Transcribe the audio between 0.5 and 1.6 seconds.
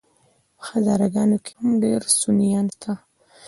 په هزاره ګانو کي